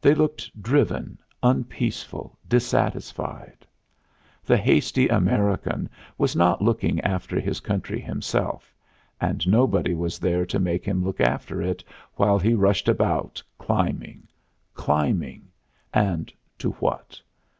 They 0.00 0.14
looked 0.14 0.62
driven, 0.62 1.18
unpeaceful, 1.42 2.38
dissatisfied. 2.48 3.66
The 4.44 4.56
hasty 4.56 5.08
American 5.08 5.88
was 6.16 6.36
not 6.36 6.62
looking 6.62 7.00
after 7.00 7.40
his 7.40 7.58
country 7.58 8.00
himself, 8.00 8.72
and 9.20 9.44
nobody 9.48 9.94
was 9.94 10.20
there 10.20 10.46
to 10.46 10.60
make 10.60 10.84
him 10.84 11.02
look 11.02 11.20
after 11.20 11.60
it 11.60 11.82
while 12.14 12.38
he 12.38 12.54
rushed 12.54 12.86
about 12.88 13.42
climbing, 13.58 14.28
climbing 14.74 15.48
and 15.92 16.32
to 16.60 16.70
what? 16.74 17.20